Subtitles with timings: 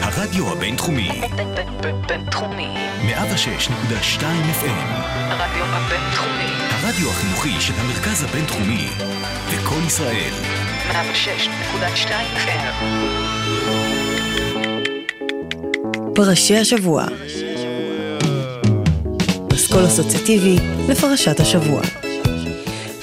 [0.00, 1.20] הרדיו הבינתחומי.
[2.08, 2.68] בינתחומי.
[3.02, 4.22] 106.2
[4.62, 4.88] FM.
[5.30, 6.52] הרדיו הבינתחומי.
[6.70, 8.88] הרדיו החינוכי של המרכז הבינתחומי.
[9.54, 10.32] לקום ישראל.
[10.90, 12.84] 106.2 FM.
[16.14, 17.04] פרשי השבוע.
[19.48, 20.56] פסקול אסוציאטיבי
[20.88, 21.82] לפרשת השבוע.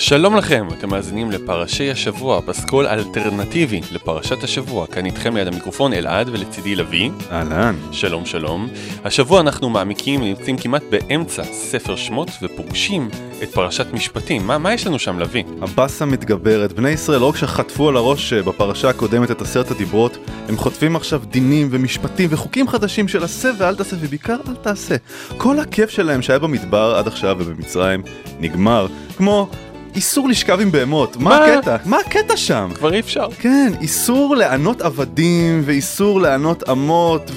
[0.02, 4.88] שלום לכם, אתם מאזינים לפרשי השבוע, פסקול אלטרנטיבי לפרשת השבוע.
[4.88, 7.10] כאן איתכם ליד המיקרופון אלעד ולצידי לביא.
[7.32, 7.76] אהלן.
[7.92, 8.68] שלום שלום.
[9.04, 13.10] השבוע אנחנו מעמיקים ונמצאים כמעט באמצע ספר שמות ופוגשים
[13.43, 14.48] את פרשת משפטים.
[14.48, 15.43] מה, מה יש לנו שם לביא?
[15.62, 16.74] הבאסה מתגברת.
[16.74, 20.18] בני ישראל לא רק שחטפו על הראש אה, בפרשה הקודמת את עשרת הדיברות,
[20.50, 24.96] הם חוטפים עכשיו דינים ומשפטים וחוקים חדשים של עשה ואל תעשה ובעיקר אל תעשה.
[25.38, 28.04] כל הכיף שלהם שהיה במדבר עד עכשיו ובמצרים
[28.40, 28.88] נגמר.
[29.18, 29.50] כמו
[29.96, 31.18] איסור לשכב עם בהמות.
[31.18, 31.46] מה?
[31.46, 31.75] הקטע?
[31.86, 32.70] מה הקטע שם?
[32.75, 33.28] כבר אי אפשר.
[33.39, 37.32] כן, איסור לענות עבדים, ואיסור לענות אמות,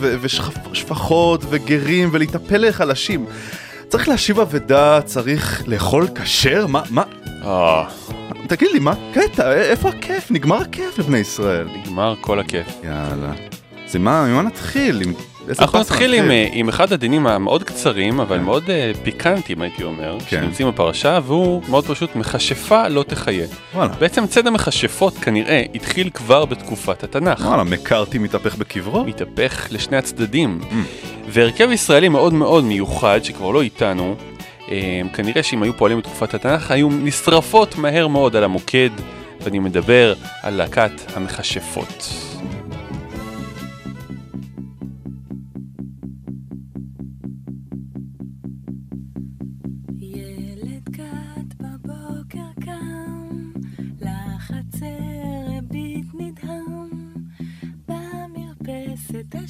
[0.71, 3.27] ושפחות, וגרים, ולהיטפל לחלשים.
[3.89, 6.67] צריך להשיב אבדה, צריך לאכול כשר?
[6.67, 7.03] מה, מה?
[7.45, 7.85] אה,
[8.49, 9.53] תגיד לי, מה הקטע?
[9.53, 10.31] איפה הכיף?
[10.31, 11.69] נגמר הכיף לבני ישראל.
[11.83, 12.67] נגמר כל הכיף.
[12.85, 13.33] יאללה.
[13.87, 15.03] זה מה, ממה נתחיל?
[15.03, 15.13] עם...
[15.59, 18.45] אנחנו נתחיל עם, עם אחד הדינים המאוד קצרים, אבל כן.
[18.45, 20.41] מאוד אה, פיקנטיים הייתי אומר, כן.
[20.41, 23.47] שנמצאים בפרשה, והוא מאוד פשוט, מכשפה לא תחיה.
[23.75, 23.93] וואלה.
[23.93, 27.41] בעצם ציד המכשפות כנראה התחיל כבר בתקופת התנ"ך.
[27.41, 29.05] וואלה, מקארתי מתהפך בקברו?
[29.05, 30.61] מתהפך לשני הצדדים.
[30.63, 30.75] Mm.
[31.29, 34.17] והרכב ישראלי מאוד מאוד מיוחד, שכבר לא איתנו,
[34.71, 38.91] אה, כנראה שאם היו פועלים בתקופת התנ"ך, היו נשרפות מהר מאוד על המוקד,
[39.41, 42.32] ואני מדבר על להקת המכשפות.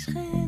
[0.03, 0.42] serait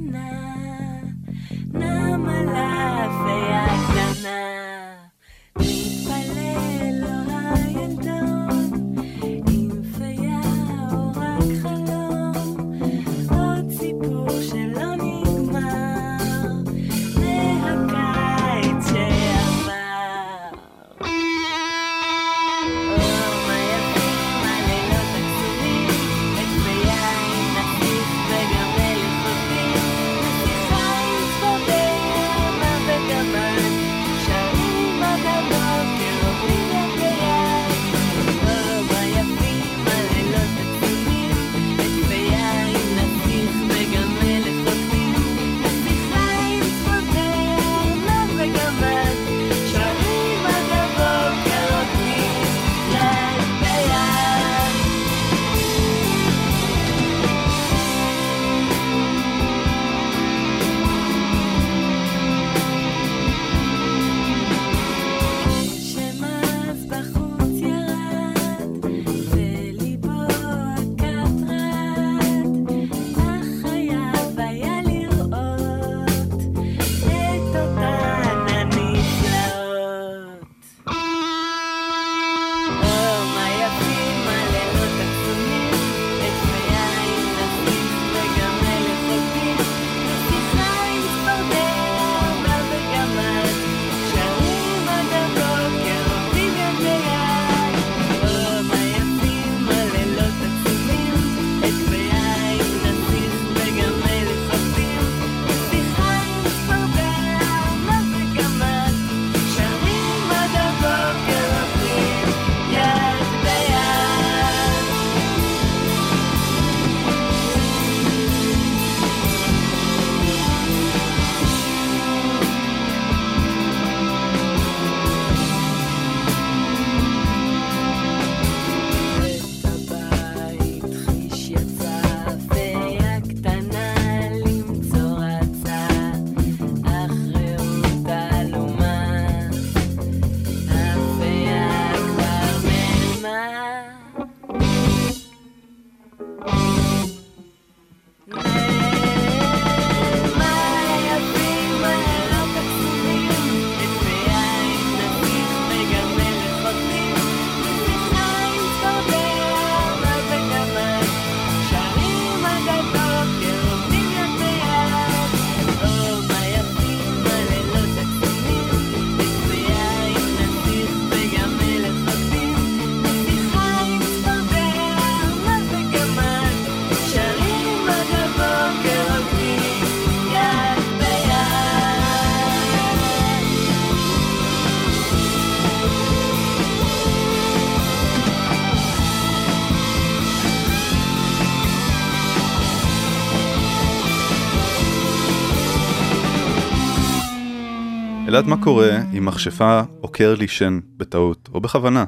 [198.35, 202.05] אלעד, מה קורה אם מכשפה עוקר לי שן בטעות, או בכוונה?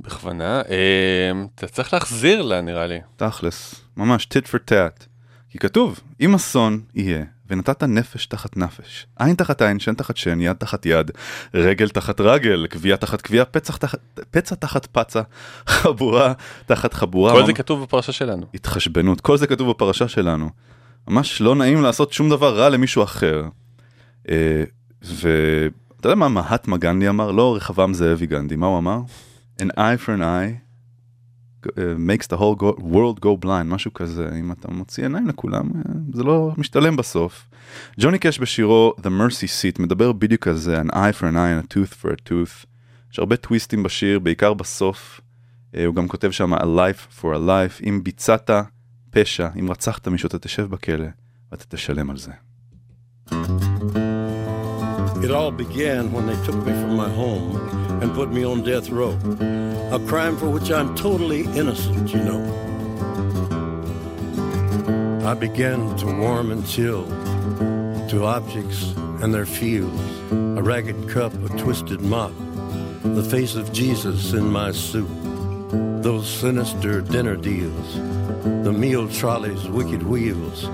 [0.00, 2.98] בכוונה, אה, אתה צריך להחזיר לה נראה לי.
[3.16, 5.04] תכלס, ממש tit for tat.
[5.50, 10.40] כי כתוב, אם אסון יהיה, ונתת נפש תחת נפש, עין תחת עין, שן תחת שן,
[10.40, 11.10] יד תחת יד,
[11.54, 14.00] רגל תחת רגל, קביעה תחת קביעה, פצע תחת,
[14.30, 15.22] פצע תחת פצע,
[15.66, 16.32] חבורה
[16.66, 17.32] תחת חבורה.
[17.32, 18.46] כל זה כתוב בפרשה שלנו.
[18.54, 20.50] התחשבנות, כל זה כתוב בפרשה שלנו.
[21.08, 23.44] ממש לא נעים לעשות שום דבר רע למישהו אחר.
[25.02, 27.30] ואתה יודע מה מהטמה גנדי אמר?
[27.30, 29.00] לא רחבעם זאבי גנדי, מה הוא אמר?
[29.60, 30.70] An eye for an eye
[31.66, 35.70] uh, makes the whole go- world go blind, משהו כזה, אם אתה מוציא עיניים לכולם,
[35.76, 37.48] אה, זה לא משתלם בסוף.
[38.00, 41.62] ג'וני קאש בשירו The Mercy Seat מדבר בדיוק על זה, an eye for an eye
[41.62, 42.66] and a tooth for a tooth.
[43.12, 45.20] יש הרבה טוויסטים בשיר, בעיקר בסוף.
[45.74, 48.50] אה, הוא גם כותב שם a life for a life, אם ביצעת
[49.10, 51.06] פשע, אם רצחת מישהו אתה תשב בכלא
[51.52, 52.32] ואתה תשלם על זה.
[55.22, 57.56] It all began when they took me from my home
[58.02, 59.18] and put me on death row.
[59.92, 62.60] A crime for which I'm totally innocent, you know.
[65.26, 67.04] I began to warm and chill
[68.08, 70.00] to objects and their fields,
[70.32, 72.32] a ragged cup, a twisted mop,
[73.02, 75.10] the face of Jesus in my soup,
[76.02, 77.96] those sinister dinner deals,
[78.64, 80.64] the meal trolley's wicked wheels,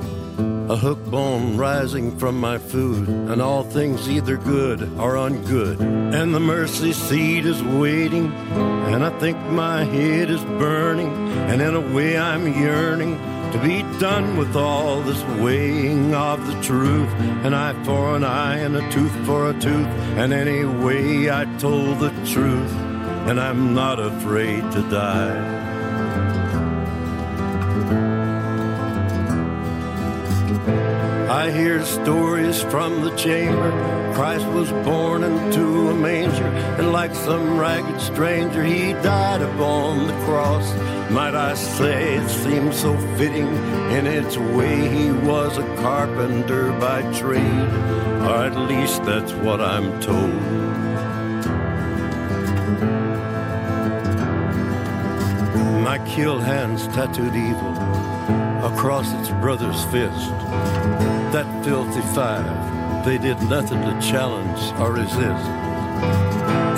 [0.68, 5.80] a hook bone rising from my food, and all things either good or ungood.
[5.80, 11.12] And the mercy seat is waiting, and I think my head is burning,
[11.50, 13.16] and in a way I'm yearning
[13.52, 17.12] to be done with all this weighing of the truth.
[17.44, 19.86] An eye for an eye and a tooth for a tooth,
[20.18, 22.72] and anyway I told the truth,
[23.28, 25.65] and I'm not afraid to die.
[31.36, 33.70] I hear stories from the chamber.
[34.14, 36.46] Christ was born into a manger,
[36.78, 40.66] and like some ragged stranger, he died upon the cross.
[41.10, 43.48] Might I say it seems so fitting
[43.92, 47.70] in its way he was a carpenter by trade,
[48.24, 50.40] or at least that's what I'm told.
[55.84, 57.74] My kill hands tattooed evil
[58.64, 61.25] across its brother's fist.
[61.36, 65.46] That filthy five, they did nothing to challenge or resist.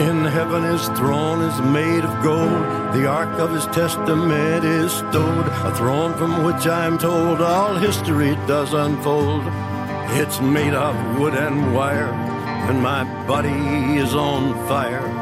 [0.02, 5.46] In heaven his throne is made of gold, the ark of his testament is stowed,
[5.46, 9.44] a throne from which I am told all history does unfold.
[10.19, 12.12] It's made of wood and wire,
[12.69, 15.18] and my body is on fire.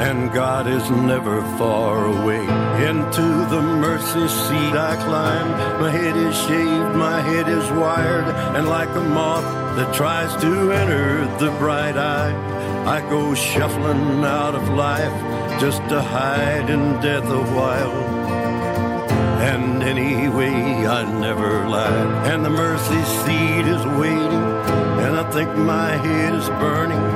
[0.00, 2.40] And God is never far away.
[2.88, 5.50] Into the mercy seat I climb.
[5.78, 8.24] My head is shaved, my head is wired,
[8.56, 9.44] and like a moth
[9.76, 12.32] that tries to enter the bright eye,
[12.86, 17.92] I go shuffling out of life just to hide in death a while.
[19.52, 22.32] And anyway, I never lied.
[22.32, 24.46] And the mercy seat is waiting,
[25.04, 27.06] and I think my head is burning.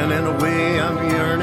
[0.00, 1.33] And in a way, I'm yearning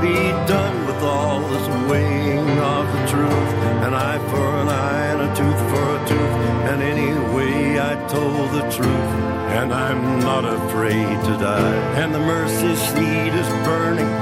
[0.00, 0.14] be
[0.46, 3.50] done with all this weighing of the truth.
[3.86, 6.34] An eye for an eye and a tooth for a tooth.
[6.70, 9.10] And anyway, I told the truth.
[9.58, 11.74] And I'm not afraid to die.
[12.00, 14.12] And the mercy seat is burning.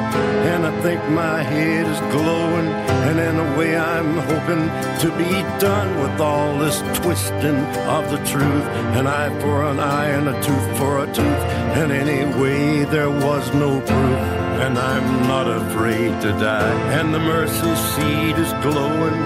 [0.50, 2.68] And I think my head is glowing.
[3.09, 4.64] And in a way, I'm hoping
[5.02, 7.61] to be done with all this twisting
[7.97, 8.66] of the truth.
[8.99, 11.42] An eye for an eye and a tooth for a tooth.
[11.80, 14.46] And anyway, there was no proof.
[14.65, 16.77] And I'm not afraid to die.
[16.99, 19.21] And the mercy seat is glowing.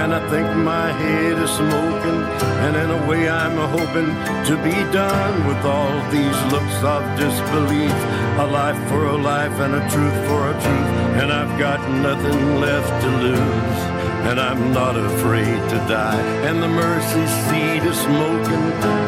[0.00, 2.20] And I think my head is smoking.
[2.64, 4.10] And in a way, I'm hoping
[4.48, 7.98] to be done with all these looks of disbelief.
[8.38, 10.90] A life for a life and a truth for a truth.
[11.20, 13.80] And I've got nothing left to lose.
[14.28, 16.20] And I'm not afraid to die.
[16.46, 18.64] And the mercy seat is smoking.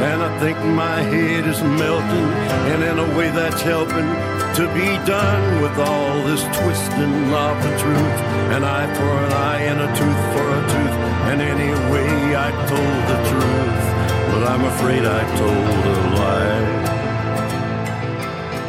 [0.09, 2.29] And I think my head is melting.
[2.73, 4.09] And in a way, that's helping
[4.59, 7.16] to be done with all this twisting
[7.47, 8.19] of the truth.
[8.57, 10.97] An eye for an eye and a tooth for a tooth.
[11.30, 12.12] And anyway,
[12.47, 13.85] I told the truth.
[14.30, 16.80] But I'm afraid I told a lie.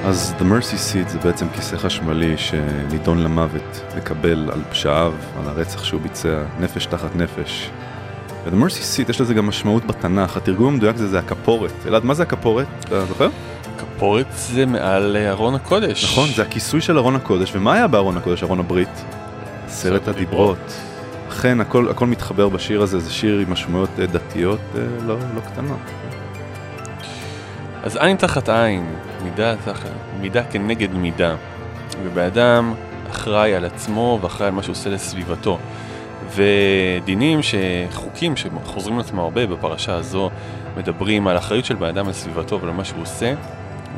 [0.06, 5.84] אז The Mercy Seat זה בעצם כיסא חשמלי שנידון למוות לקבל על פשעיו, על הרצח
[5.84, 7.70] שהוא ביצע, נפש תחת נפש.
[8.46, 11.72] ו-The Mercy Seat יש לזה גם משמעות בתנ"ך, התרגום המדויק זה זה הכפורת.
[11.88, 12.68] אלעד, מה זה הכפורת?
[12.80, 13.30] אתה זוכר?
[14.02, 16.04] כפורת זה מעל אה, ארון הקודש.
[16.04, 19.04] נכון, זה הכיסוי של ארון הקודש, ומה היה בארון הקודש, ארון הברית?
[19.66, 20.74] עשרת הדיברות.
[21.30, 25.42] אכן, הכל, הכל מתחבר בשיר הזה, זה שיר עם משמעויות אה, דתיות אה, לא, לא
[25.42, 25.80] קטנות.
[27.84, 29.90] אז עין תחת עין, מידה, תחת,
[30.22, 31.36] מידה כנגד מידה.
[32.04, 32.74] ובאדם
[33.12, 35.58] אחראי על עצמו ואחראי על מה שהוא עושה לסביבתו.
[36.36, 40.30] ודינים שחוקים שחוזרים לעצמם הרבה בפרשה הזו
[40.78, 43.34] מדברים על האחריות של בן אדם על סביבתו ועל מה שהוא עושה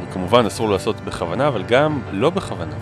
[0.01, 2.75] וכמובן אסור לעשות בכוונה אבל גם לא בכוונה.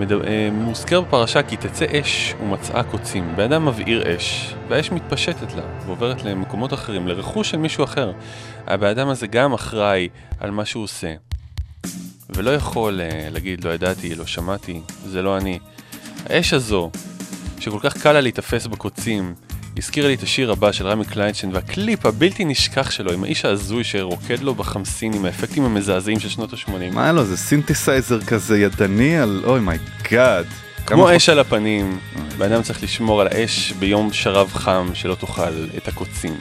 [0.00, 3.32] אה, מוזכר בפרשה כי תצא אש ומצאה קוצים.
[3.36, 8.12] בן אדם מבעיר אש והאש מתפשטת לה ועוברת למקומות אחרים, לרכוש של מישהו אחר.
[8.66, 10.08] הבן אדם הזה גם אחראי
[10.40, 11.14] על מה שהוא עושה
[12.30, 15.58] ולא יכול אה, להגיד לא ידעתי, לא שמעתי, זה לא אני.
[16.26, 16.90] האש הזו
[17.60, 19.34] שכל כך קל לה להיתפס בקוצים.
[19.76, 23.84] הזכירה לי את השיר הבא של רמי קליינשטיין והקליפ הבלתי נשכח שלו עם האיש ההזוי
[23.84, 26.94] שרוקד לו בחמסין עם האפקטים המזעזעים של שנות ה-80.
[26.94, 27.24] מה היה לו?
[27.24, 29.76] זה סינתסייזר כזה ידני על אוי מי
[30.10, 30.46] גאד.
[30.86, 31.98] כמו אש על הפנים,
[32.38, 36.34] בן אדם צריך לשמור על האש ביום שרב חם שלא תאכל את הקוצים.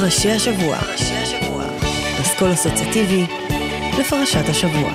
[0.00, 0.78] פרשי השבוע.
[2.20, 3.26] אסכול אסוציאטיבי
[4.00, 4.92] לפרשת השבוע.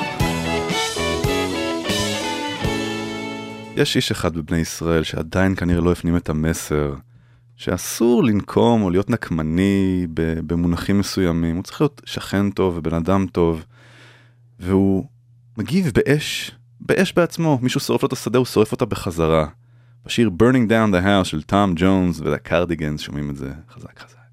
[3.76, 6.94] יש איש אחד בבני ישראל שעדיין כנראה לא הפנים את המסר
[7.56, 10.08] שאסור לנקום או להיות נקמני
[10.48, 13.66] במונחים מסוימים, הוא צריך להיות שכן טוב ובן אדם טוב,
[14.60, 15.06] והוא
[15.58, 19.48] מגיב באש, באש בעצמו, מישהו שורף לו את השדה, הוא שורף אותה בחזרה.
[20.06, 24.25] בשיר Burning Down the House של טום ג'ונס והקרדיגנס שומעים את זה חזק חזק.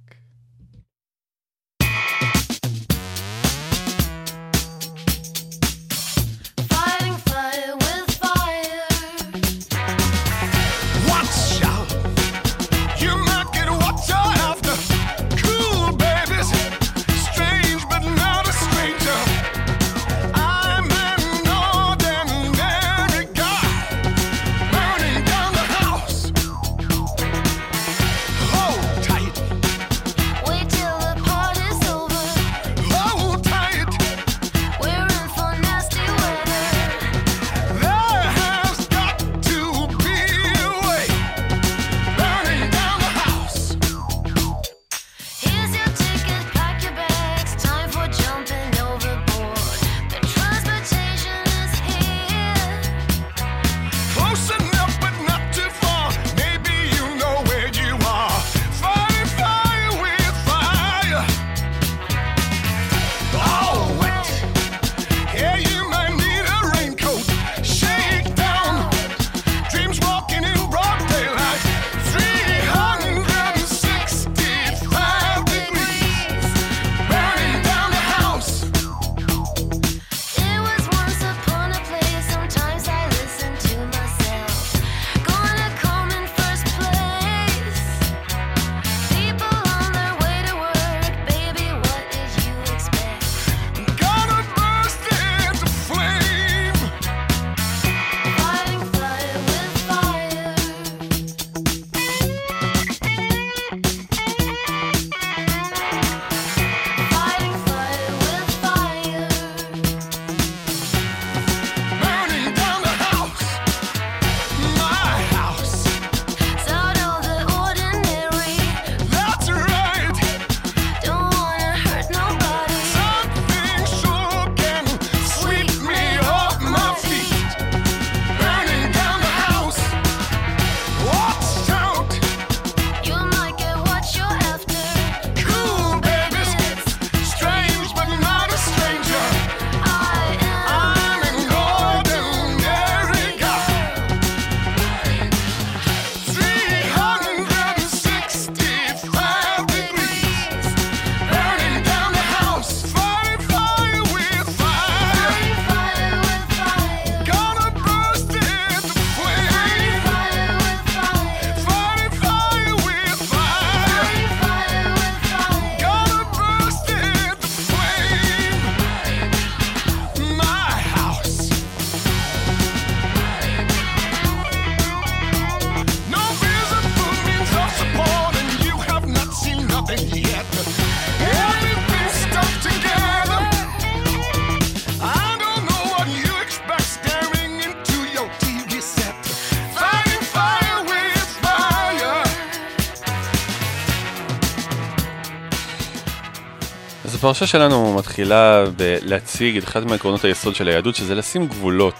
[197.22, 201.94] הפרשה שלנו מתחילה בלהציג את אחד מעקרונות היסוד של היהדות, שזה לשים גבולות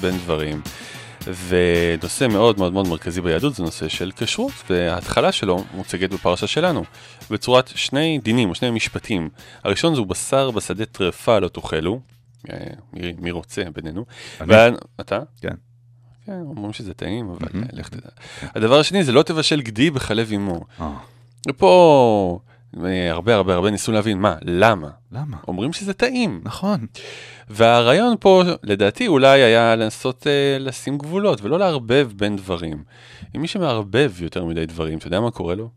[0.00, 0.60] בין דברים.
[1.48, 6.84] ונושא מאוד מאוד מאוד מרכזי ביהדות זה נושא של כשרות, וההתחלה שלו מוצגת בפרשה שלנו,
[7.30, 9.28] בצורת שני דינים או שני משפטים.
[9.64, 12.00] הראשון זהו בשר בשדה טרפה לא תאכלו,
[12.50, 12.56] אה,
[12.92, 14.04] מי, מי רוצה בינינו.
[14.40, 14.54] אני.
[14.54, 14.68] וה...
[15.00, 15.18] אתה?
[15.40, 15.54] כן.
[16.26, 17.66] כן, אומרים שזה טעים, אבל מהמם.
[17.72, 18.08] לך תדע.
[18.42, 20.60] הדבר השני זה לא תבשל גדי בחלב אמו.
[20.80, 20.92] אה,
[21.48, 22.40] ופה
[23.10, 24.88] הרבה הרבה הרבה ניסו להבין מה, למה?
[25.12, 25.36] למה?
[25.48, 26.40] אומרים שזה טעים.
[26.44, 26.86] נכון.
[27.48, 32.82] והרעיון פה, לדעתי, אולי היה לנסות אה, לשים גבולות ולא לערבב בין דברים.
[33.36, 35.68] אם מי שמערבב יותר מדי דברים, אתה יודע מה קורה לו?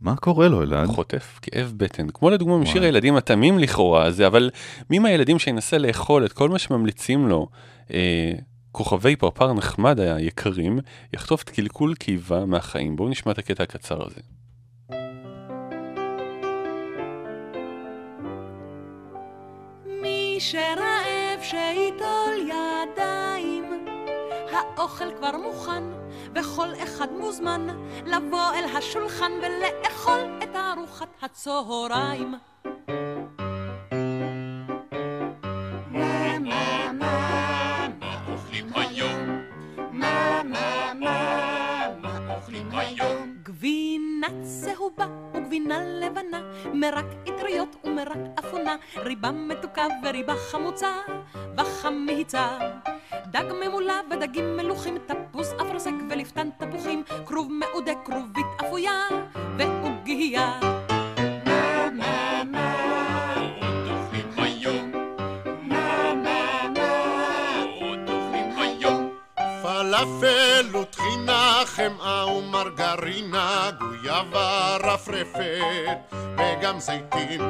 [0.00, 0.86] מה קורה לו, אלעד?
[0.88, 2.06] חוטף כאב בטן.
[2.14, 2.82] כמו לדוגמה משיר.
[2.82, 4.50] הילדים התמים לכאורה הזה, אבל
[4.90, 7.48] מי מהילדים שינסה לאכול את כל מה שממליצים לו,
[7.92, 8.32] אה,
[8.72, 10.78] כוכבי פרפר נחמד היקרים,
[11.12, 12.96] יחטוף את קלקול קיבה מהחיים.
[12.96, 14.20] בואו נשמע את הקטע הקצר הזה.
[20.34, 23.86] מי שרעב שייטול ידיים,
[24.52, 25.82] האוכל כבר מוכן,
[26.34, 27.66] וכל אחד מוזמן
[28.06, 32.34] לבוא אל השולחן ולאכול את ארוחת הצהריים.
[43.42, 46.40] גבינה צהובה וגבינה לבנה,
[46.74, 50.92] מרק אטריות ומרק אפונה, ריבה מתוקה וריבה חמוצה
[51.56, 52.58] וחמיצה.
[53.26, 59.08] דג ממולא ודגים מלוכים, תפוס אפרסק ולפתן תפוחים, כרוב מעודה, כרובית אפויה
[59.58, 60.83] ועוגיה.
[70.04, 77.40] פלאפל וטחינה, חמאה ומרגרינה, גויאבה רפרפת וגם זיתים.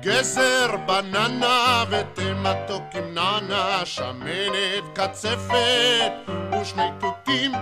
[0.00, 6.12] גזר בננה וטמטוק עם נענה, שמנת קצפת
[6.60, 7.52] ושני תותים.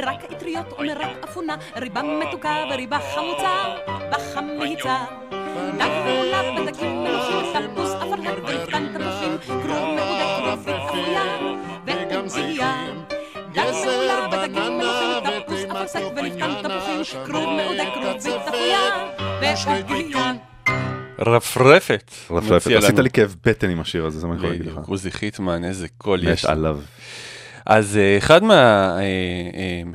[0.00, 3.64] מרק אטריות ומרק אפונה, ריבה מתוקה וריבה חמוצה
[4.10, 5.04] בחמיצה.
[5.78, 11.38] דג מעולה ודגים מלוכים, תפוס אפרסק ולפתן תפוחים, כרוב מעודה, כרובית אפויה
[11.86, 12.86] ועוגיה.
[13.54, 19.08] דג מעולה ודגים מלוכים, תפוס אפרסק תפוחים, כרוב מעודה, כרובית אפויה.
[21.18, 22.12] רפרפת.
[22.30, 22.98] רפרפת, עשית.
[22.98, 24.88] לי כאב בטן עם השיר הזה, זה מה אני יכול להגיד לך.
[24.88, 26.44] עוזי חיטמן, איזה קול מת יש.
[26.44, 26.50] לו.
[26.50, 26.78] עליו.
[27.68, 28.40] אז אה, אחד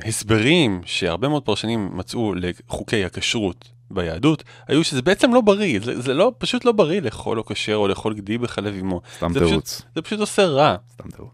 [0.00, 6.14] מההסברים שהרבה מאוד פרשנים מצאו לחוקי הכשרות ביהדות, היו שזה בעצם לא בריא, זה, זה
[6.14, 9.00] לא, פשוט לא בריא לאכול או כשר או לאכול גדי בחלב אמו.
[9.16, 9.82] סתם תירוץ.
[9.94, 10.76] זה פשוט עושה רע.
[10.92, 11.30] סתם תירוץ.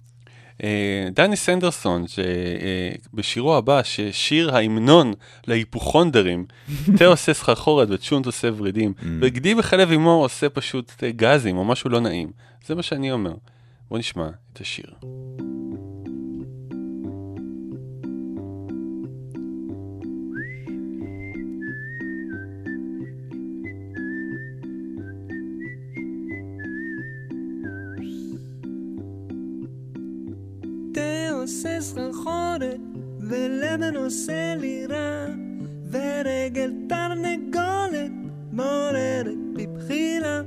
[0.64, 5.12] אה, דני סנדרסון, שבשירו הבא, ששיר ההמנון
[5.46, 6.46] להיפוכונדרים,
[6.98, 9.02] תה עושה סחרחורת וצ'ונט עושה ורידים, Mm.
[9.20, 12.30] וגדי בחלב אמו עושה פשוט אה, גזים או משהו לא נעים.
[12.66, 13.34] זה מה שאני אומר.
[13.90, 14.86] בוא נשמע את השיר.
[31.50, 32.80] עושה סחרחורת,
[33.20, 35.26] ולבן עושה לי רע,
[35.90, 38.10] ורגל תרנגולת
[38.52, 40.42] מעוררת בי בחילה.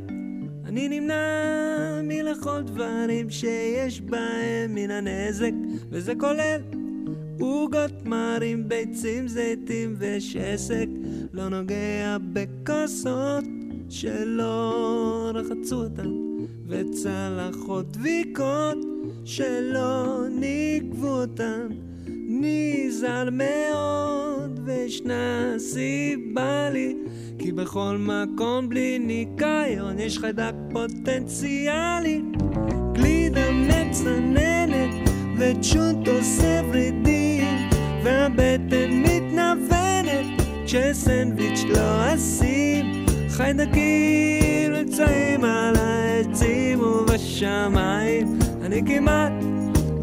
[0.65, 5.51] אני נמנע מלאכול דברים שיש בהם מן הנזק,
[5.89, 6.61] וזה כולל
[7.39, 10.87] עוגות מרים, ביצים, זיתים ושסק.
[11.33, 13.43] לא נוגע בכוסות
[13.89, 16.11] שלא רחצו אותן,
[16.67, 18.92] וצלחות דביקות
[19.25, 21.67] שלא נגבו אותן.
[22.29, 26.95] נזהר מאוד, וישנה סיבה לי,
[27.39, 32.21] כי בכל מקום בלי ניקיון יש חיידק פוטנציאלי.
[32.93, 37.69] גלידה מצננת, וצ'וט עושה ורידים,
[38.03, 43.05] והבטן מתנוונת, כשסנדוויץ' לא אשים.
[43.29, 48.42] חיידקים נמצאים על העצים ובשמיים,
[48.93, 49.32] כמעט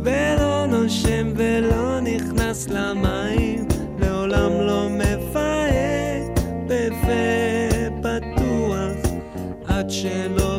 [0.05, 9.13] ולא נושם ולא נכנס למים, לעולם לא מפהק בפה פתוח,
[9.67, 10.50] עד שלא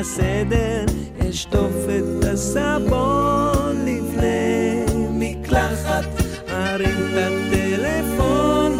[0.00, 0.84] הסדר,
[1.30, 6.04] אשטוף את הסבון לפני מקלחת,
[6.48, 8.72] ארים את הטלפון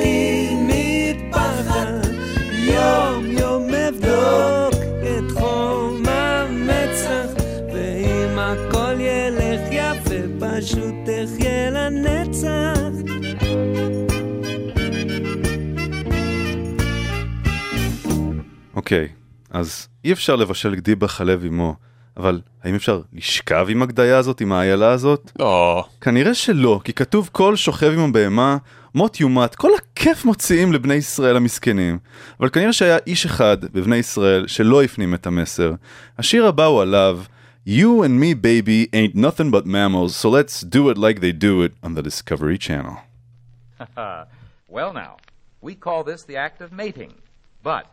[0.00, 2.08] עם מטפחת,
[2.52, 7.42] יום יום אבדוק את חום המצח,
[7.74, 12.78] ואם הכל ילך יפה פשוט אחיה לנצח.
[18.74, 19.08] אוקיי,
[19.50, 21.76] אז אי אפשר לבשל גדי בחלב עמו,
[22.16, 25.32] אבל האם אפשר לשכב עם הגדיה הזאת, עם האיילה הזאת?
[25.38, 25.84] לא.
[26.00, 28.56] כנראה שלא, כי כתוב כל שוכב עם הבהמה,
[28.94, 31.98] מות יומת, כל הכיף מוציאים לבני ישראל המסכנים.
[32.40, 35.72] אבל כנראה שהיה איש אחד בבני ישראל שלא הפנים את המסר.
[36.18, 37.20] השיר הבא הוא עליו,
[37.66, 41.62] You and me baby ain't nothing but mammals, so let's do it like they do
[41.62, 42.96] it on the Discovery Channel.
[44.68, 45.16] well, now,
[45.62, 47.14] we call this the act of mating.
[47.62, 47.86] But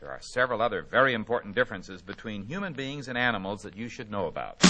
[0.00, 4.10] there are several other very important differences between human beings and animals that you should
[4.10, 4.62] know about.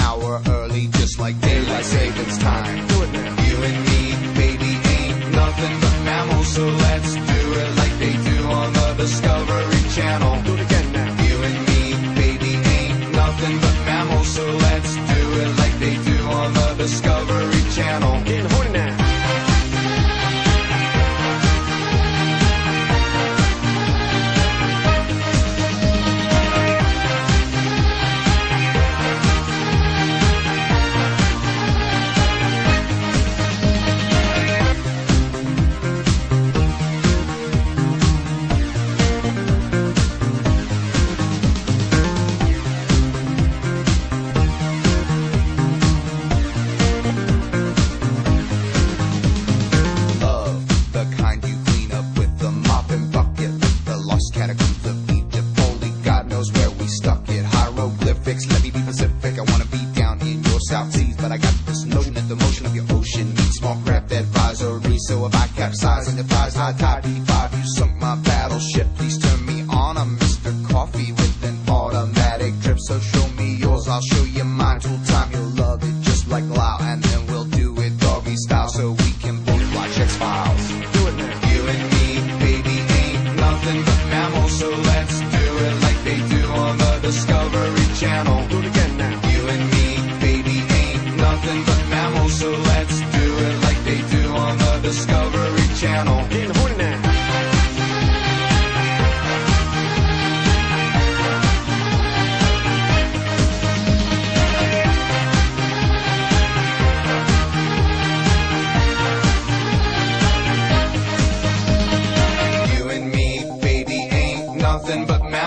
[0.00, 2.86] Hour early, just like daylight savings time.
[2.88, 3.30] Do it now.
[3.48, 4.02] You and me,
[4.42, 9.82] baby, ain't nothing but mammals, so let's do it like they do on the Discovery
[9.96, 10.42] Channel.
[10.42, 11.10] Do it again now.
[11.26, 11.82] You and me,
[12.22, 17.19] baby, ain't nothing but mammals, so let's do it like they do on the Discovery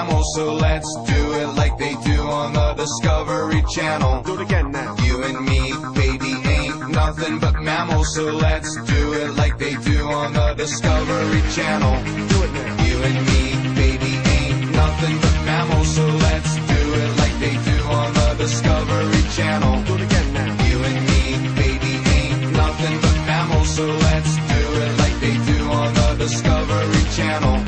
[0.04, 4.24] mammals, so let's do it like they do on the Discovery Channel.
[4.24, 4.96] Do it again now.
[5.04, 10.08] You and me, baby, ain't nothing but mammals, so let's do it like they do
[10.08, 11.96] on the Discovery Channel.
[12.04, 12.84] Do it now.
[12.86, 17.78] You and me, baby, ain't nothing but mammals, so let's do it like they do
[18.00, 19.84] on the Discovery Channel.
[19.84, 20.52] Do it again now.
[20.68, 21.24] You and me,
[21.62, 27.04] baby, ain't nothing but mammals, so let's do it like they do on the Discovery
[27.16, 27.63] Channel.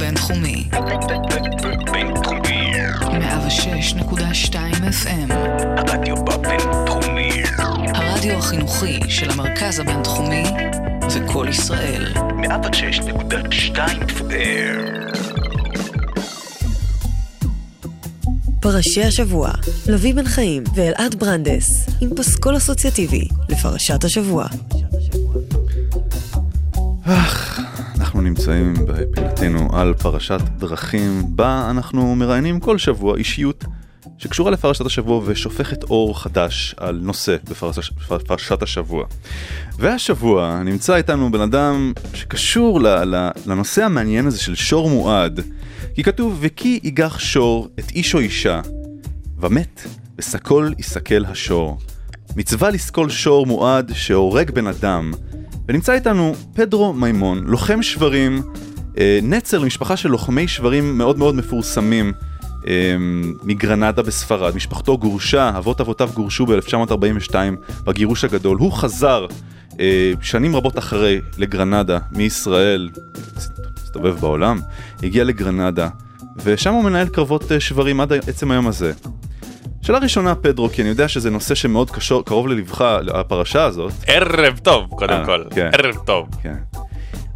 [0.00, 0.68] בינתחומי.
[0.72, 0.76] 106.2
[5.04, 5.32] FM.
[5.76, 7.42] הרדיו בבינתחומי.
[7.94, 10.44] הרדיו החינוכי של המרכז הבינתחומי
[11.08, 12.12] זה קול ישראל.
[12.14, 13.76] 106.2
[14.08, 14.80] FM.
[18.60, 19.50] פרשי השבוע,
[19.86, 24.46] לוי בן חיים ואלעד ברנדס, עם פסקול אסוציאטיבי לפרשת השבוע.
[27.04, 27.49] אך,
[28.20, 33.64] אנחנו נמצאים בפינתנו על פרשת דרכים, בה אנחנו מראיינים כל שבוע אישיות
[34.18, 39.04] שקשורה לפרשת השבוע ושופכת אור חדש על נושא בפרש, בפרשת השבוע.
[39.78, 45.40] והשבוע נמצא איתנו בן אדם שקשור ל, ל, לנושא המעניין הזה של שור מועד,
[45.94, 48.60] כי כתוב וכי ייגח שור את איש או אישה,
[49.38, 49.86] ומת
[50.18, 51.78] וסקול יסקל השור.
[52.36, 55.12] מצווה לסקול שור מועד שהורג בן אדם.
[55.70, 58.42] ונמצא איתנו פדרו מימון, לוחם שברים,
[58.98, 62.12] אה, נצר למשפחה של לוחמי שברים מאוד מאוד מפורסמים
[62.66, 62.96] אה,
[63.42, 64.56] מגרנדה בספרד.
[64.56, 67.34] משפחתו גורשה, אבות אבותיו גורשו ב-1942
[67.84, 68.58] בגירוש הגדול.
[68.58, 69.26] הוא חזר
[69.80, 72.90] אה, שנים רבות אחרי לגרנדה מישראל,
[73.82, 74.60] הסתובב בעולם,
[75.02, 75.88] הגיע לגרנדה,
[76.44, 78.92] ושם הוא מנהל קרבות שברים עד עצם היום הזה.
[79.90, 83.92] שאלה ראשונה, פדרו, כי אני יודע שזה נושא שמאוד קשור, קרוב ללבך, הפרשה הזאת.
[84.06, 85.44] ערב טוב, קודם אה, כל.
[85.54, 85.70] כן.
[85.72, 86.28] ערב טוב.
[86.42, 86.54] כן.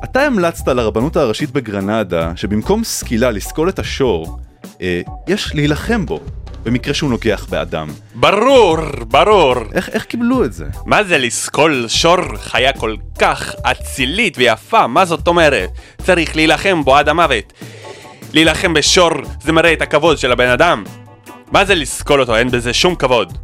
[0.05, 4.39] אתה המלצת לרבנות הראשית בגרנדה, שבמקום סקילה לסקול את השור,
[4.83, 6.21] אה, יש להילחם בו,
[6.65, 7.89] במקרה שהוא נוגח באדם.
[8.15, 8.77] ברור,
[9.09, 9.55] ברור.
[9.73, 10.67] איך, איך קיבלו את זה?
[10.87, 14.87] מה זה לסקול שור חיה כל כך אצילית ויפה?
[14.87, 15.71] מה זאת אומרת?
[16.03, 17.53] צריך להילחם בו עד המוות.
[18.33, 19.11] להילחם בשור
[19.43, 20.85] זה מראה את הכבוד של הבן אדם.
[21.55, 22.37] מה זה לסקול אותו?
[22.37, 23.39] אין בזה שום כבוד.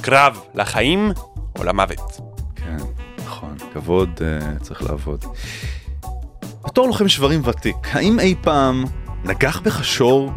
[0.00, 1.12] קרב לחיים
[1.58, 2.20] או למוות.
[2.56, 2.76] כן,
[3.26, 5.24] נכון, כבוד uh, צריך לעבוד.
[6.64, 8.84] בתור לוחם שברים ותיק, האם אי פעם
[9.24, 10.32] נגח בך שור?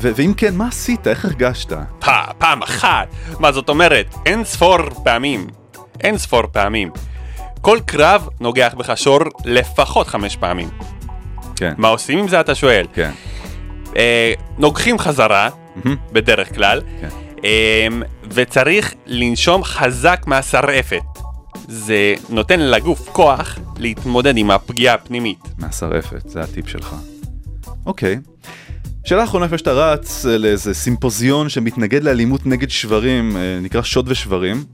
[0.00, 1.06] ו- ואם כן, מה עשית?
[1.06, 1.72] איך הרגשת?
[1.98, 3.08] פ- פעם אחת.
[3.40, 4.14] מה זאת אומרת?
[4.26, 5.46] אין ספור פעמים.
[6.00, 6.90] אין ספור פעמים.
[7.60, 10.68] כל קרב נוגח בך שור לפחות חמש פעמים.
[11.56, 11.74] כן.
[11.78, 12.86] מה עושים עם זה אתה שואל?
[12.94, 13.10] כן.
[13.96, 15.48] אה, נוגחים חזרה,
[16.12, 17.08] בדרך כלל, כן.
[17.44, 17.86] אה,
[18.30, 21.02] וצריך לנשום חזק מהשרעפת.
[21.68, 25.38] זה נותן לגוף כוח להתמודד עם הפגיעה הפנימית.
[25.58, 26.94] מהשרעפת, זה הטיפ שלך.
[27.86, 28.18] אוקיי.
[29.04, 34.08] שאלה אחרונה לפני שאתה רץ אה, לאיזה סימפוזיון שמתנגד לאלימות נגד שברים, אה, נקרא שוד
[34.08, 34.64] ושברים.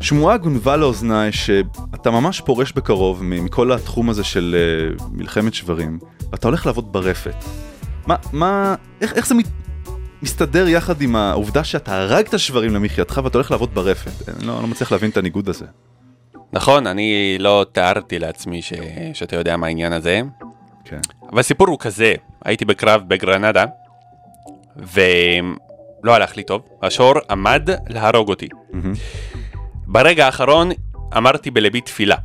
[0.00, 5.98] שמועה גונבה לאוזניי שאתה ממש פורש בקרוב מכל התחום הזה של אה, מלחמת שברים,
[6.32, 7.44] ואתה הולך לעבוד ברפת.
[8.06, 9.46] מה, מה, איך, איך זה מת,
[10.24, 14.28] מסתדר יחד עם העובדה שאתה הרגת שברים למחייתך ואתה הולך לעבוד ברפת?
[14.28, 15.64] אני לא, לא מצליח להבין את הניגוד הזה.
[16.52, 18.72] נכון, אני לא תיארתי לעצמי ש...
[19.12, 20.20] שאתה יודע מה העניין הזה.
[20.84, 21.00] כן.
[21.32, 23.64] אבל הסיפור הוא כזה, הייתי בקרב בגרנדה,
[24.76, 28.48] ולא הלך לי טוב, השור עמד להרוג אותי.
[29.86, 30.70] ברגע האחרון
[31.16, 32.16] אמרתי בלבי תפילה,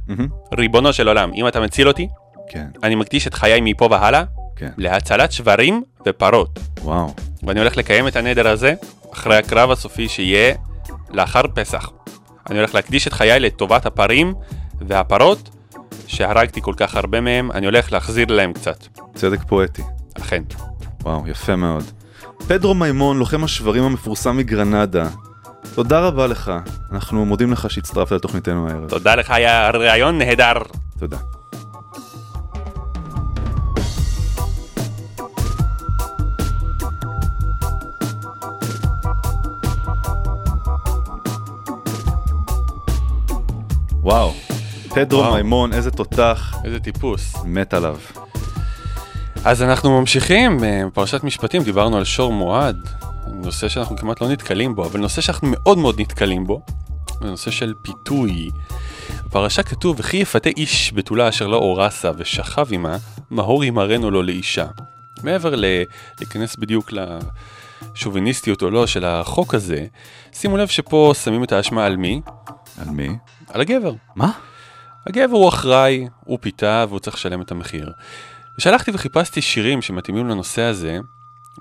[0.58, 2.08] ריבונו של עולם, אם אתה מציל אותי,
[2.50, 2.66] כן.
[2.84, 4.24] אני מקדיש את חיי מפה והלאה
[4.56, 4.70] כן.
[4.78, 6.60] להצלת שברים ופרות.
[6.82, 7.14] וואו.
[7.44, 8.74] ואני הולך לקיים את הנדר הזה
[9.14, 10.56] אחרי הקרב הסופי שיהיה
[11.10, 11.90] לאחר פסח.
[12.50, 14.34] אני הולך להקדיש את חיי לטובת הפרים
[14.82, 15.50] והפרות
[16.08, 18.88] שהרגתי כל כך הרבה מהם, אני הולך להחזיר להם קצת.
[19.16, 19.82] צדק פואטי.
[20.14, 20.44] אכן.
[21.04, 21.84] וואו, יפה מאוד.
[22.48, 25.10] פדרו מימון, לוחם השברים המפורסם מגרנדה.
[25.76, 26.52] תודה רבה לך.
[26.92, 28.90] אנחנו מודים לך שהצטרפת לתוכניתנו הערב.
[28.90, 30.54] תודה לך, היה רעיון נהדר.
[31.00, 31.18] תודה.
[44.10, 44.34] וואו,
[44.90, 45.34] פדרו וואו.
[45.34, 46.56] מימון, איזה תותח.
[46.66, 47.36] איזה טיפוס.
[47.46, 47.98] מת עליו.
[49.46, 52.90] אז אנחנו ממשיכים אה, בפרשת משפטים, דיברנו על שור מועד,
[53.28, 56.62] נושא שאנחנו כמעט לא נתקלים בו, אבל נושא שאנחנו מאוד מאוד נתקלים בו,
[57.22, 58.50] זה נושא של פיתוי.
[59.26, 62.98] בפרשה כתוב, וכי יפתה איש בתולה אשר לא אורסה ושכב עמה,
[63.32, 64.66] מהור ימרנו לו לאישה.
[65.24, 65.84] מעבר ל-
[66.20, 66.92] להיכנס בדיוק
[67.96, 69.86] לשוביניסטיות או לא של החוק הזה,
[70.34, 72.22] שימו לב שפה שמים את האשמה על מי?
[72.82, 73.10] על מי?
[73.54, 73.94] על הגבר.
[74.16, 74.32] מה?
[75.08, 77.92] הגבר הוא אחראי, הוא פיתה והוא צריך לשלם את המחיר.
[78.58, 81.00] כשהלכתי וחיפשתי שירים שמתאימים לנושא הזה,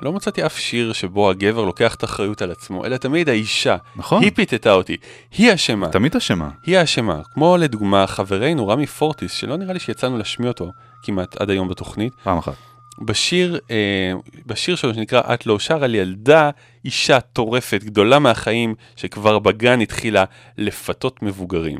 [0.02, 3.76] לא מצאתי אף שיר שבו הגבר לוקח את האחריות על עצמו, אלא תמיד האישה.
[3.96, 4.22] נכון.
[4.22, 4.96] היא פיתתה אותי,
[5.32, 5.88] היא אשמה.
[5.88, 6.50] תמיד אשמה.
[6.62, 7.20] היא האשמה.
[7.34, 12.12] כמו לדוגמה חברנו רמי פורטיס, שלא נראה לי שיצאנו להשמיע אותו כמעט עד היום בתוכנית.
[12.22, 12.54] פעם אחת.
[13.00, 14.12] בשיר, אה,
[14.46, 16.50] בשיר שלו שנקרא את לא שר על ילדה,
[16.84, 20.24] אישה טורפת, גדולה מהחיים, שכבר בגן התחילה
[20.58, 21.78] לפתות מבוגרים.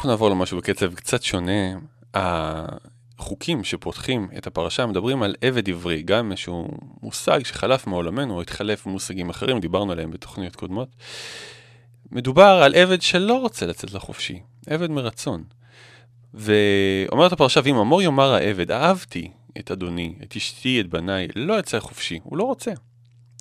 [0.00, 1.78] אנחנו נעבור למשהו בקצב קצת שונה.
[2.14, 6.68] החוקים שפותחים את הפרשה מדברים על עבד עברי, גם איזשהו
[7.02, 10.88] מושג שחלף מעולמנו, או התחלף במושגים אחרים, דיברנו עליהם בתוכניות קודמות.
[12.10, 15.44] מדובר על עבד שלא רוצה לצאת לחופשי, עבד מרצון.
[16.34, 21.80] ואומרת הפרשה, ואם אמור יאמר העבד, אהבתי את אדוני, את אשתי, את בניי, לא יצא
[21.80, 22.72] חופשי, הוא לא רוצה.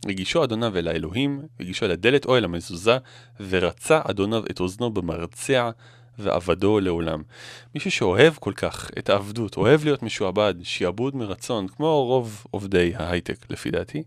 [0.05, 2.97] הגישו אדוניו אל האלוהים, הגישו אל הדלת או אל המזוזה,
[3.49, 5.69] ורצע אדוניו את אוזנו במרצע
[6.19, 7.23] ועבדו לעולם.
[7.75, 13.45] מישהו שאוהב כל כך את העבדות, אוהב להיות משועבד, שיעבוד מרצון, כמו רוב עובדי ההייטק
[13.49, 14.03] לפי דעתי,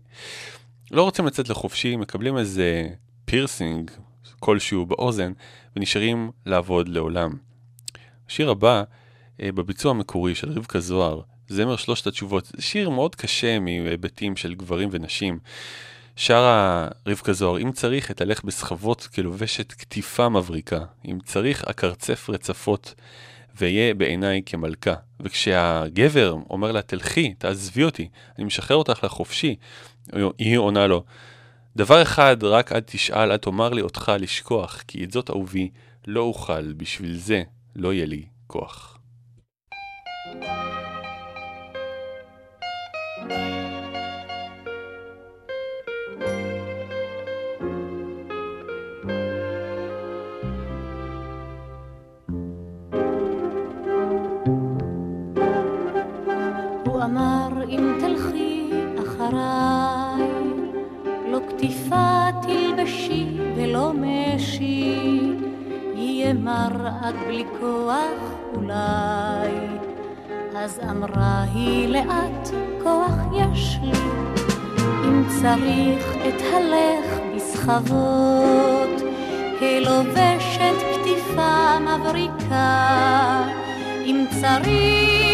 [0.91, 2.87] לא רוצים לצאת לחופשי, מקבלים איזה
[3.25, 3.91] פירסינג
[4.39, 5.31] כלשהו באוזן,
[5.75, 7.31] ונשארים לעבוד לעולם.
[8.27, 8.83] השיר הבא,
[9.41, 14.89] אה, בביצוע המקורי של רבקה זוהר, זמר שלושת התשובות, שיר מאוד קשה מהיבטים של גברים
[14.91, 15.39] ונשים.
[16.15, 22.93] שרה רבקה זוהר, אם צריך אתהלך בסחבות כלובשת כתיפה מבריקה, אם צריך אקרצף רצפות,
[23.55, 24.93] ואהיה בעיניי כמלכה.
[25.19, 29.55] וכשהגבר אומר לה, תלכי, תעזבי אותי, אני משחרר אותך לחופשי,
[30.37, 31.03] היא עונה לו,
[31.75, 35.69] דבר אחד רק עד תשאל, עד תאמר לי אותך לשכוח, כי את זאת אהובי
[36.07, 37.43] לא אוכל, בשביל זה
[37.75, 38.92] לא יהיה לי כוח.
[67.01, 69.51] עד בלי כוח אולי.
[70.55, 72.49] אז אמרה היא לאט,
[72.83, 73.91] כוח יש לי,
[75.03, 79.01] אם צריך אתהלך בסחבות,
[79.59, 83.43] כלובשת כתיפה מבריקה,
[84.05, 85.32] אם צריך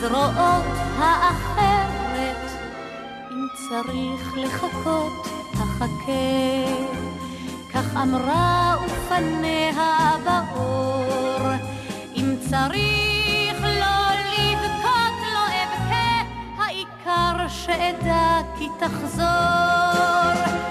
[0.00, 0.64] שובי מזרועות
[0.98, 2.50] האחרת,
[3.30, 6.12] אם צריך לחכות, אחכה.
[7.74, 11.52] כך אמרה ופניה באור,
[12.16, 16.22] אם צריך לא לבכות לא אבכה,
[16.58, 20.67] העיקר שאדע כי תחזור.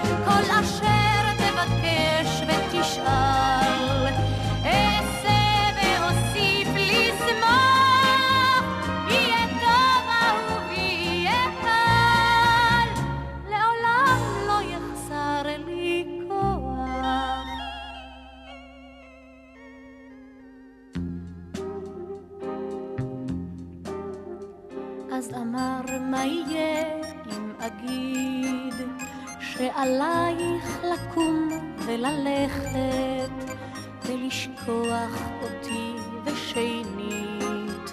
[29.58, 31.48] שעלייך לקום
[31.86, 33.54] וללכת
[34.04, 35.94] ולשכוח אותי
[36.24, 37.92] ושנית.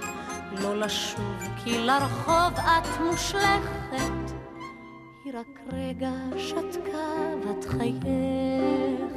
[0.62, 4.32] לא לשוב כי לרחוב את מושלכת.
[5.26, 9.12] היא רק רגע שתקה בת חייך.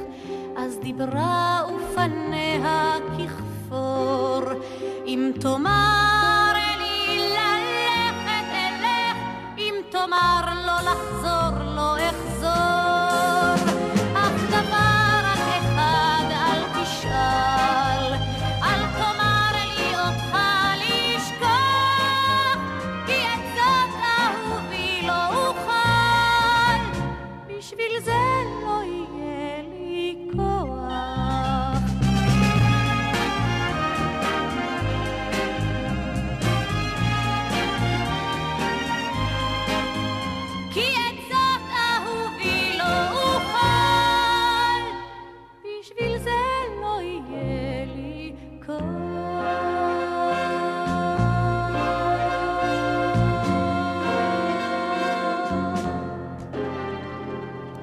[0.56, 4.40] אז דיברה ופניה ככפור
[5.06, 9.16] אם תאמר לי ללכת אלך
[9.58, 11.67] אם תאמר לא לחזור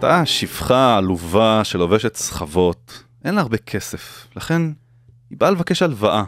[0.06, 4.62] אותה שפחה עלובה שלובשת סחבות, אין לה הרבה כסף, לכן
[5.30, 6.24] היא באה לבקש הלוואה.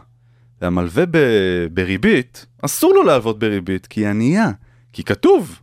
[0.61, 4.51] והמלווה ב- בריבית, אסור לו להלוות בריבית, כי היא ענייה.
[4.93, 5.59] כי כתוב,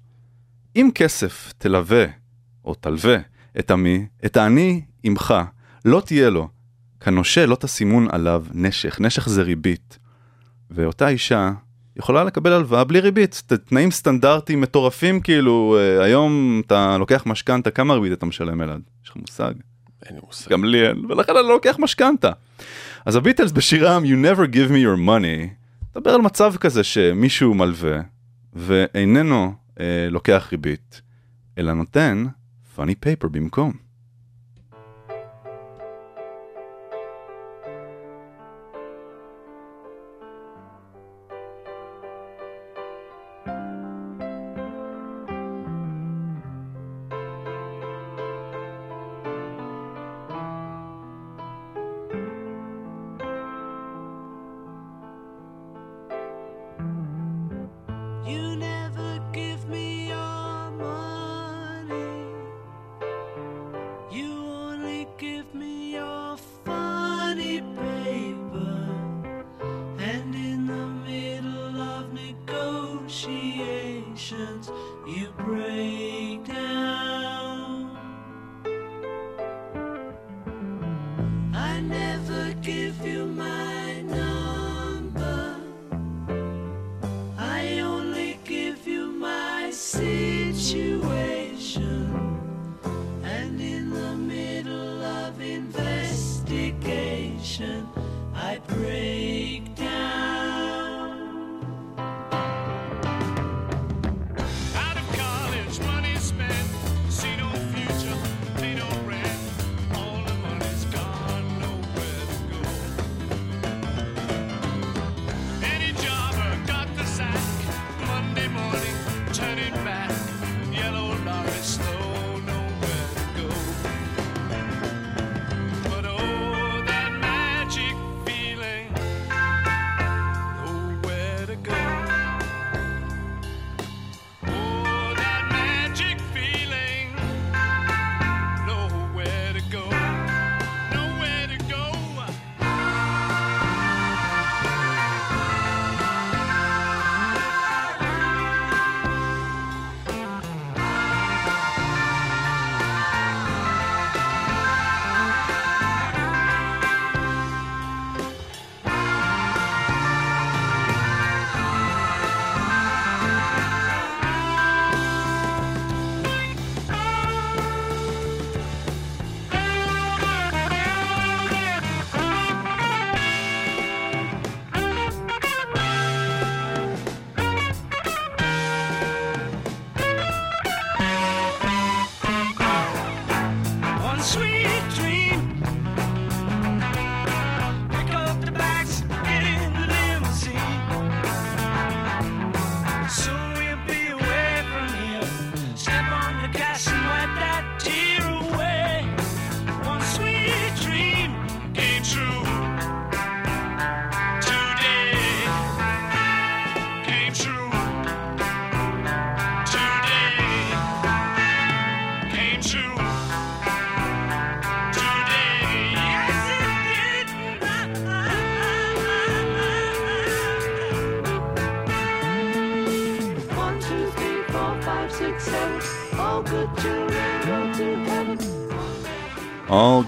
[0.77, 2.05] אם כסף תלווה,
[2.65, 3.17] או תלווה,
[3.59, 5.35] את עמי, את העני עמך,
[5.85, 6.49] לא תהיה לו.
[7.01, 9.99] כנושה לא תשימון עליו נשך, נשך זה ריבית.
[10.71, 11.53] ואותה אישה
[11.97, 17.95] יכולה לקבל הלוואה בלי ריבית, תנאים סטנדרטיים מטורפים כאילו, אה, היום אתה לוקח משכנתה, כמה
[17.95, 18.81] ריבית אתה משלם אלעד?
[19.05, 19.53] יש לך מושג?
[20.07, 20.51] אין לי מושג.
[20.51, 22.33] גם לי אין, ולכן אני לא לוקח משכנתה.
[23.07, 25.49] אז הביטלס בשירם You never give me your money,
[25.97, 28.01] מדבר על מצב כזה שמישהו מלווה
[28.53, 31.03] ואיננו אה, לוקח ריבית,
[31.59, 32.25] אלא נותן
[32.77, 33.84] funny paper במקום.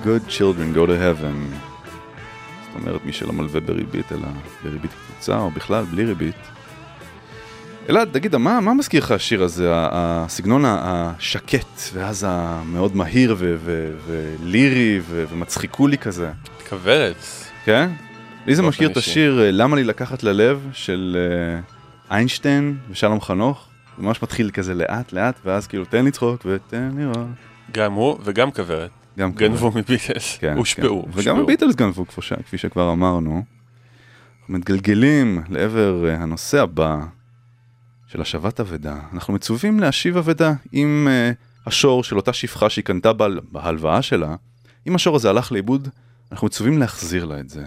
[0.06, 1.56] Good children go to heaven.
[2.66, 4.28] זאת אומרת, מי שלא מלווה בריבית, אלא
[4.64, 6.36] בריבית קבוצה, או בכלל בלי ריבית.
[7.90, 13.36] אלעד, תגיד, מה, מה מזכיר לך השיר הזה, הסגנון השקט, ואז המאוד מהיר
[14.06, 16.30] ולירי ומצחיקולי כזה?
[16.68, 17.16] כוורת.
[17.64, 17.90] כן?
[18.46, 18.96] לי זה מזכיר את.
[18.96, 23.66] השיר אה, "למה לי לקחת ללב" של אה, איינשטיין ושלום חנוך.
[23.96, 27.26] זה ממש מתחיל כזה לאט לאט, ואז כאילו תן לצחוק ותן לראות.
[27.72, 28.90] גם הוא וגם כוורת.
[29.18, 29.90] גם גנבו כוורת.
[29.90, 30.38] מביטלס.
[30.38, 31.02] כן, הושפעו.
[31.02, 31.10] כן.
[31.14, 33.44] וגם הביטלס גנבו, כפי שכבר אמרנו.
[34.40, 37.04] אנחנו מתגלגלים לעבר אה, הנושא הבא
[38.06, 39.00] של השבת אבדה.
[39.12, 41.32] אנחנו מצווים להשיב אבדה עם אה,
[41.66, 44.36] השור של אותה שפחה שהיא קנתה בה בהלוואה שלה.
[44.86, 45.88] אם השור הזה הלך לאיבוד,
[46.32, 47.64] אנחנו מצווים להחזיר לה את זה.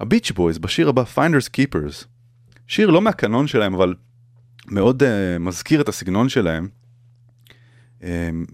[0.00, 2.04] הביץ' בויז בשיר הבא, Finders Keepers,
[2.66, 3.94] שיר לא מהקנון שלהם, אבל
[4.66, 5.06] מאוד uh,
[5.40, 6.83] מזכיר את הסגנון שלהם, uh,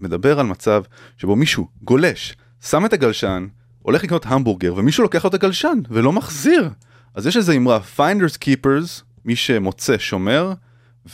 [0.01, 0.83] מדבר על מצב
[1.17, 3.47] שבו מישהו גולש, שם את הגלשן,
[3.81, 6.69] הולך לקנות המבורגר, ומישהו לוקח לו את הגלשן ולא מחזיר.
[7.15, 10.53] אז יש איזו אמרה, Finders Keepers, מי שמוצא שומר,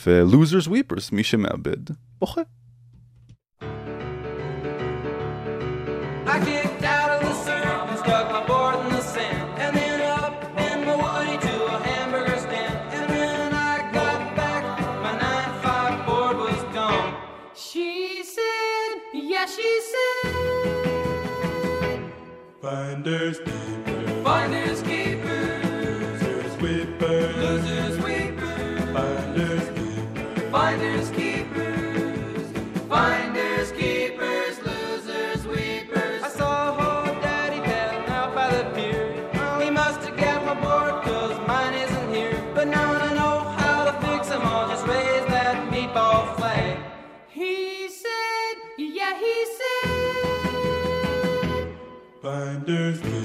[0.06, 2.40] ו-Losers Weepers, מי שמאבד, בוכה.
[6.26, 6.67] I kicked
[22.68, 23.57] blinders.
[52.68, 53.17] Thursday.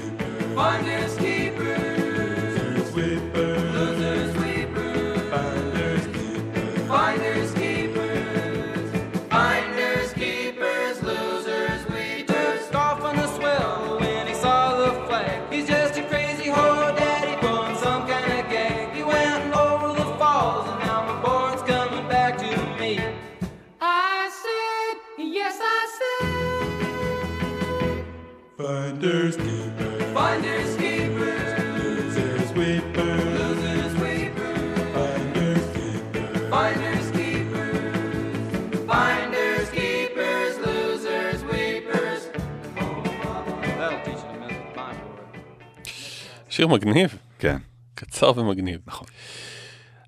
[46.64, 47.18] שיר מגניב.
[47.38, 47.56] כן.
[47.94, 48.80] קצר ומגניב.
[48.86, 49.06] נכון.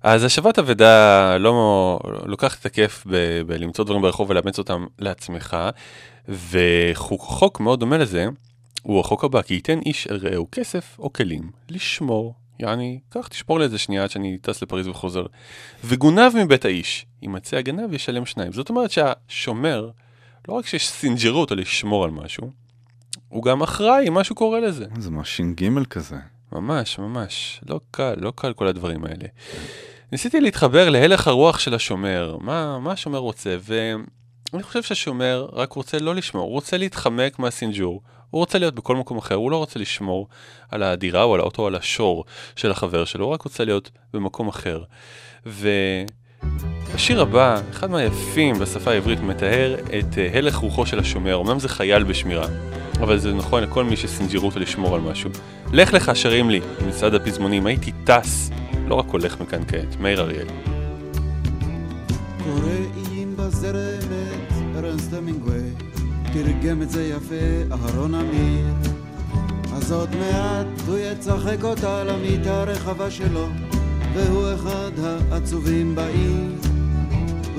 [0.03, 5.57] אז השבת אבידה לא לוקחת את הכיף ב- בלמצוא דברים ברחוב ולאמץ אותם לעצמך,
[6.29, 8.27] וחוק מאוד דומה לזה,
[8.81, 12.33] הוא החוק הבא, כי ייתן איש אל רעהו כסף או כלים לשמור.
[12.59, 15.25] יעני, קח תשמור לי איזה שנייה עד שאני טס לפריז וחוזר.
[15.83, 18.51] וגונב מבית האיש, יימצא הגנב ישלם שניים.
[18.51, 19.89] זאת אומרת שהשומר,
[20.47, 22.51] לא רק שסינג'רו אותו לשמור על משהו,
[23.29, 24.85] הוא גם אחראי, משהו קורה לזה.
[24.99, 26.15] זה ממש ש"ג כזה.
[26.51, 27.61] ממש, ממש.
[27.69, 29.27] לא קל, לא קל כל הדברים האלה.
[30.11, 35.99] ניסיתי להתחבר להלך הרוח של השומר, מה, מה השומר רוצה, ואני חושב שהשומר רק רוצה
[35.99, 39.79] לא לשמור, הוא רוצה להתחמק מהסינג'ור, הוא רוצה להיות בכל מקום אחר, הוא לא רוצה
[39.79, 40.27] לשמור
[40.71, 42.25] על הדירה או על האוטו או על השור
[42.55, 44.83] של החבר שלו, הוא רק רוצה להיות במקום אחר.
[45.45, 51.69] והשיר הבא, אחד מהיפים בשפה העברית, מתאר את אה, הלך רוחו של השומר, אמנם זה
[51.69, 52.47] חייל בשמירה,
[52.99, 55.29] אבל זה נכון לכל מי שסינג'רו אותו לשמור על משהו.
[55.73, 58.49] לך לך שרים לי, מצעד הפזמונים, הייתי טס,
[58.87, 60.47] לא רק הולך מכאן כעת, מאיר אריאל.
[62.43, 65.69] קוראים בזרמת ארנסט המינגווי,
[66.33, 68.65] תרגם את זה יפה אהרון אמיר.
[69.73, 73.47] אז עוד מעט הוא יצחק אותה למיטה הרחבה שלו,
[74.13, 74.91] והוא אחד
[75.31, 76.51] העצובים בעיר.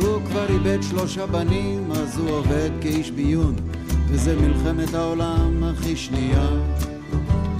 [0.00, 3.54] הוא כבר איבד שלושה בנים, אז הוא עובד כאיש ביון,
[4.10, 6.48] וזה מלחמת העולם הכי שנייה.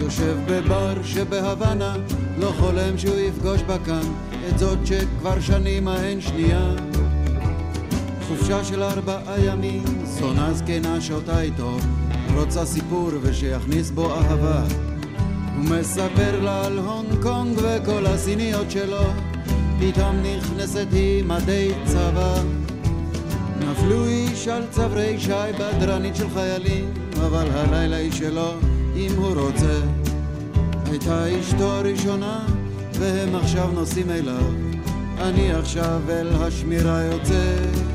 [0.00, 1.96] יושב בבר שבהוואנה,
[2.38, 4.02] לא חולם שהוא יפגוש בה כאן,
[4.48, 6.74] את זאת שכבר שנים ההן שנייה.
[8.28, 11.76] חופשה של ארבעה ימים, זונה זקנה שותה איתו,
[12.34, 14.62] רוצה סיפור ושיכניס בו אהבה.
[15.56, 19.02] הוא מספר לה על הונג קונג וכל הסיניות שלו,
[19.80, 22.34] פתאום נכנסת היא מדי צבא.
[23.78, 26.94] נפלו איש על צברי שי בדרנית של חיילים,
[27.26, 28.52] אבל הלילה היא שלו,
[28.96, 29.80] אם הוא רוצה.
[30.86, 32.46] הייתה אשתו הראשונה,
[32.92, 34.52] והם עכשיו נוסעים אליו.
[35.18, 37.87] אני עכשיו אל השמירה יוצא.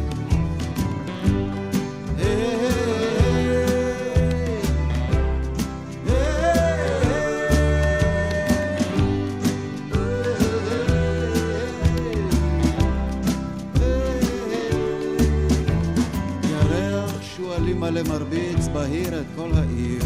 [19.36, 20.03] כל העיר.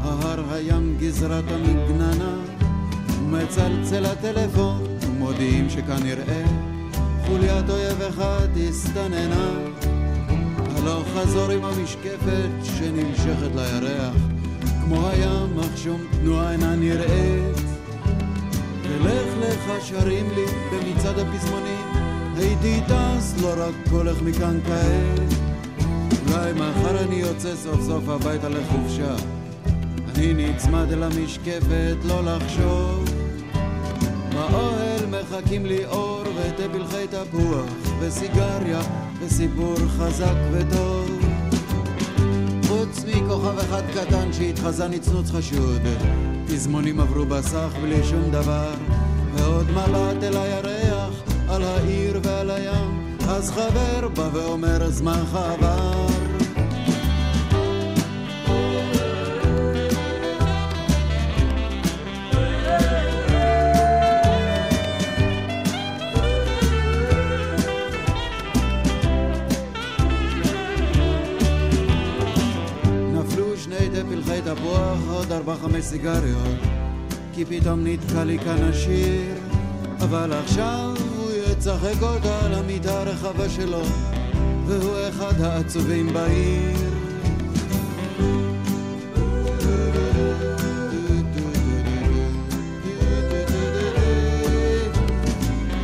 [0.00, 2.36] ההר הים גזרת המגננה,
[3.22, 4.84] מצלצל הטלפון,
[5.18, 6.44] מודיעים שכנראה
[7.26, 9.50] חוליית אויב אחד הסתננה.
[10.76, 14.14] הלוך חזור עם המשקפת שנמשכת לירח,
[14.84, 17.58] כמו הים, אך שום תנועה אינה נראית.
[18.82, 21.86] ולך לך שרים לי במצעד הפזמונים,
[22.36, 25.37] הייתי טס, לא רק הולך מכאן כעת.
[26.28, 29.14] אולי מחר אני יוצא סוף סוף הביתה לחופשה.
[30.14, 33.04] אני נצמד אל המשקפת, לא לחשוב.
[34.32, 37.66] באוהל מחכים לי אור ותה פלחי תפוח,
[38.00, 38.80] וסיגריה,
[39.20, 41.20] וסיפור חזק וטוב.
[42.68, 45.82] חוץ מכוכב אחד קטן שהתחזה נצנוץ חשוד,
[46.46, 48.74] פזמונים עברו בסך בלי שום דבר,
[49.34, 52.97] ועוד מבט אל הירח, על העיר ועל הים,
[53.30, 56.06] אז חבר בא ואומר זמנך עבר.
[73.12, 73.76] נפלו שני
[74.08, 76.58] פלחי תפוח, עוד ארבע חמש סיגריות,
[77.32, 79.34] כי פתאום נתקע לי כאן השיר,
[80.00, 80.97] אבל עכשיו
[81.68, 83.82] יצחק אותה על המיטה הרחבה שלו,
[84.66, 86.76] והוא אחד העצובים בעיר.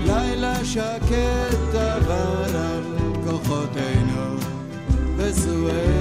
[0.07, 2.83] לילה שקט עבר על
[3.25, 4.37] כוחותינו
[5.17, 5.94] בסואל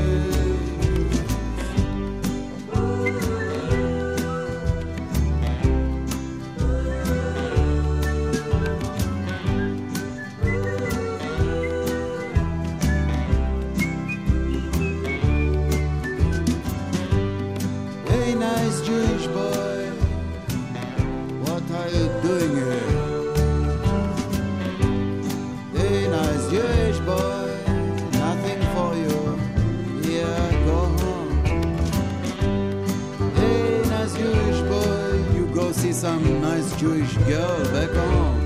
[36.84, 38.46] Jewish girl back home.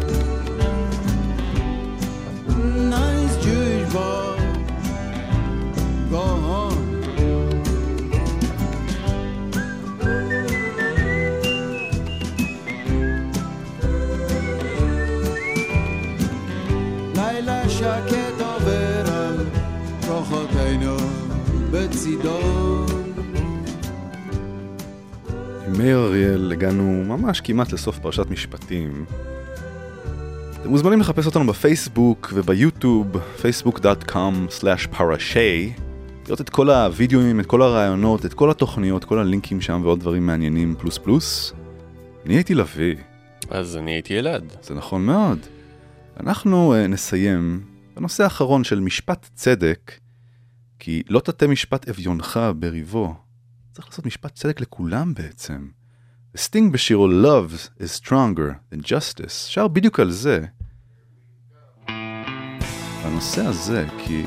[2.88, 4.38] Nice Jewish boy,
[6.12, 6.84] go home.
[17.16, 19.52] لیلا شکت آورم
[20.08, 20.58] با خود
[25.68, 29.06] עם מאיר אריאל הגענו ממש כמעט לסוף פרשת משפטים.
[30.62, 35.80] אתם מוזמנים לחפש אותנו בפייסבוק וביוטיוב, facebook.com/parashay,
[36.26, 40.26] לראות את כל הווידאוים, את כל הרעיונות, את כל התוכניות, כל הלינקים שם ועוד דברים
[40.26, 41.54] מעניינים פלוס פלוס.
[42.26, 42.96] אני הייתי לביא.
[43.50, 44.44] אז אני הייתי אלעד.
[44.62, 45.40] זה נכון מאוד.
[46.20, 47.62] אנחנו uh, נסיים
[47.96, 49.92] בנושא האחרון של משפט צדק,
[50.80, 53.27] כי לא תטה משפט אביונך בריבו.
[53.78, 55.68] צריך לעשות משפט צדק לכולם בעצם.
[56.38, 60.46] סטינג בשירו Love is stronger than justice שר בדיוק על זה.
[63.04, 64.24] הנושא הזה, כי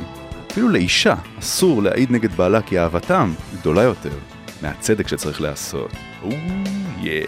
[0.51, 4.19] אפילו לאישה אסור להעיד נגד בעלה כי אהבתם גדולה יותר
[4.63, 5.91] מהצדק שצריך לעשות.
[6.23, 6.31] או
[7.01, 7.27] יא.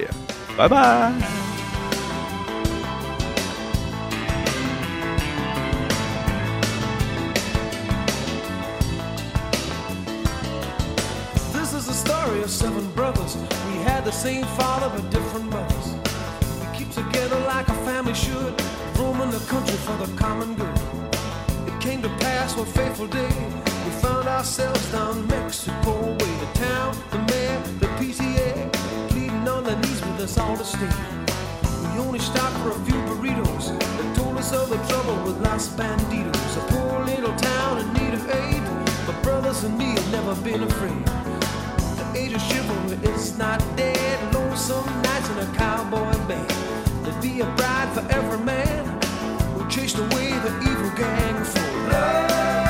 [0.57, 1.52] ביי ביי.
[12.53, 13.37] Seven brothers.
[13.69, 15.87] We had the same father but different mothers.
[16.61, 18.53] We keep together like a family should,
[18.99, 20.79] roaming the country for the common good.
[21.67, 23.35] It came to pass one fateful day.
[23.85, 26.33] We found ourselves down Mexico way.
[26.45, 28.71] The town, the mayor, the PTA,
[29.09, 30.95] pleading on their knees with us all to stay.
[31.83, 33.65] We only stopped for a few burritos.
[33.97, 36.57] They told us of the trouble with Los Banditos.
[36.59, 38.63] A poor little town in need of aid.
[39.07, 41.22] But brothers and me have never been afraid.
[42.35, 44.35] Is not dead.
[44.35, 46.49] Lonesome nights in a cowboy band.
[47.05, 48.87] There'd be a bride for every man
[49.55, 51.61] who chased away the evil gang for
[51.91, 52.62] love.